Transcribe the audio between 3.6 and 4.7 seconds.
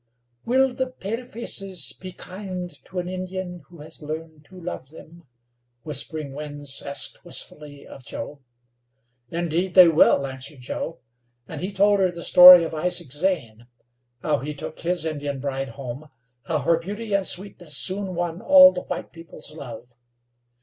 who has learned to